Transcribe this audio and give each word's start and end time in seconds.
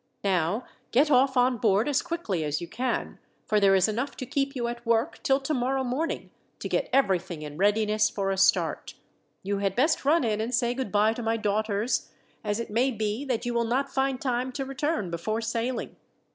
Now 0.23 0.65
get 0.91 1.11
off 1.11 1.37
on 1.37 1.57
board 1.59 1.87
as 1.87 2.01
quickly 2.01 2.43
as 2.43 2.59
you 2.59 2.67
can, 2.67 3.19
for 3.45 3.59
there 3.59 3.75
is 3.75 3.87
enough 3.87 4.17
to 4.17 4.25
keep 4.25 4.55
you 4.55 4.67
at 4.67 4.83
work, 4.83 5.21
till 5.21 5.39
tomorrow 5.39 5.83
morning, 5.83 6.31
to 6.57 6.67
get 6.67 6.89
everything 6.91 7.43
in 7.43 7.55
readiness 7.55 8.09
for 8.09 8.31
a 8.31 8.35
start. 8.37 8.95
You 9.43 9.59
had 9.59 9.75
best 9.75 10.03
run 10.03 10.23
in 10.23 10.41
and 10.41 10.55
say 10.55 10.73
goodbye 10.73 11.13
to 11.13 11.21
my 11.21 11.37
daughters, 11.37 12.09
as 12.43 12.59
it 12.59 12.71
may 12.71 12.89
be 12.89 13.25
that 13.25 13.45
you 13.45 13.53
will 13.53 13.63
not 13.63 13.93
find 13.93 14.19
time 14.19 14.51
to 14.53 14.65
return 14.65 15.11
before 15.11 15.39
sailing. 15.39 15.95